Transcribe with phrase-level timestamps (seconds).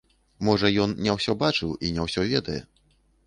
[0.47, 2.59] Можа, ён не ўсё бачыў і не ўсё ведае.